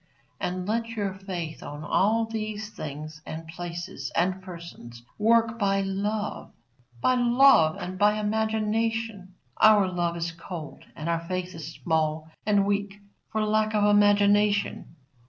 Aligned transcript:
And 0.39 0.67
let 0.67 0.87
your 0.87 1.13
faith 1.13 1.61
on 1.61 1.83
all 1.83 2.25
these 2.25 2.71
things, 2.71 3.21
and 3.23 3.45
places, 3.47 4.11
and 4.15 4.41
persons, 4.41 5.05
work 5.19 5.59
by 5.59 5.81
love, 5.81 6.51
by 7.01 7.13
love 7.13 7.77
and 7.79 7.99
by 7.99 8.15
imagination. 8.15 9.35
Our 9.57 9.87
love 9.87 10.17
is 10.17 10.31
cold 10.31 10.85
and 10.95 11.07
our 11.07 11.21
faith 11.27 11.53
is 11.53 11.75
small 11.75 12.31
and 12.47 12.65
weak 12.65 12.95
for 13.29 13.45
lack 13.45 13.75
of 13.75 13.83
imagination. 13.83 14.95